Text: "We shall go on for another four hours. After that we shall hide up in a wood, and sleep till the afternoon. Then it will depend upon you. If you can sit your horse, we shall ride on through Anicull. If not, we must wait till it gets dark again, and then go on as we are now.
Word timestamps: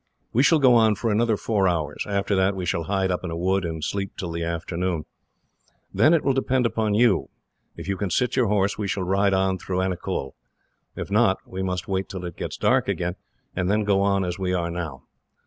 "We 0.33 0.41
shall 0.41 0.57
go 0.57 0.73
on 0.73 0.95
for 0.95 1.11
another 1.11 1.37
four 1.37 1.67
hours. 1.67 2.07
After 2.09 2.35
that 2.35 2.55
we 2.55 2.65
shall 2.65 2.85
hide 2.85 3.11
up 3.11 3.23
in 3.23 3.29
a 3.29 3.37
wood, 3.37 3.63
and 3.63 3.83
sleep 3.83 4.17
till 4.17 4.31
the 4.31 4.43
afternoon. 4.43 5.05
Then 5.93 6.15
it 6.15 6.23
will 6.23 6.33
depend 6.33 6.65
upon 6.65 6.95
you. 6.95 7.29
If 7.77 7.87
you 7.87 7.97
can 7.97 8.09
sit 8.09 8.35
your 8.35 8.47
horse, 8.47 8.79
we 8.79 8.87
shall 8.87 9.03
ride 9.03 9.35
on 9.35 9.59
through 9.59 9.83
Anicull. 9.83 10.33
If 10.95 11.11
not, 11.11 11.37
we 11.45 11.61
must 11.61 11.87
wait 11.87 12.09
till 12.09 12.25
it 12.25 12.35
gets 12.35 12.57
dark 12.57 12.87
again, 12.87 13.15
and 13.55 13.69
then 13.69 13.83
go 13.83 14.01
on 14.01 14.25
as 14.25 14.39
we 14.39 14.55
are 14.55 14.71
now. 14.71 15.03